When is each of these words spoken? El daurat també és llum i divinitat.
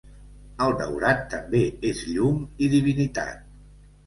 El 0.67 0.71
daurat 0.79 1.21
també 1.33 1.61
és 1.91 2.01
llum 2.15 2.41
i 2.63 2.71
divinitat. 2.77 3.47